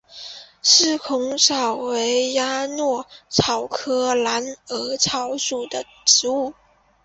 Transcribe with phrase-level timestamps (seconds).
[0.63, 6.53] 四孔草为鸭跖草科蓝耳草属的植物。